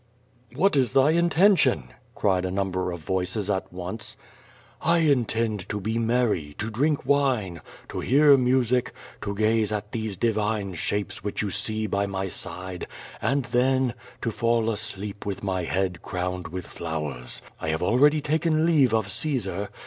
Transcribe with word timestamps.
"AMiat 0.55 0.75
is 0.77 0.93
thy 0.93 1.11
intention?" 1.11 1.89
cried 2.15 2.43
a 2.43 2.49
number 2.49 2.91
of 2.91 3.01
voices 3.01 3.51
at 3.51 3.71
once. 3.71 4.17
^T 4.81 5.11
intend 5.11 5.69
to 5.69 5.79
be 5.79 5.99
merry, 5.99 6.55
to 6.57 6.71
drink 6.71 7.05
wine, 7.05 7.61
to 7.87 7.99
hear 7.99 8.35
music, 8.35 8.93
to 9.21 9.35
eazo 9.35 9.73
at 9.73 9.91
these 9.91 10.17
divine 10.17 10.73
shapes 10.73 11.23
which 11.23 11.43
you 11.43 11.51
see 11.51 11.85
by 11.85 12.07
my 12.07 12.27
side, 12.29 12.87
and 13.21 13.45
Ihon 13.53 13.93
to 14.23 14.31
fall 14.31 14.71
asleep 14.71 15.23
with 15.23 15.43
my 15.43 15.65
head 15.65 16.01
crowned 16.01 16.47
with 16.47 16.65
flowers. 16.65 17.43
I 17.59 17.69
have 17.69 17.83
already 17.83 18.21
taken 18.21 18.65
leave 18.65 18.95
of 18.95 19.11
Caesar. 19.11 19.69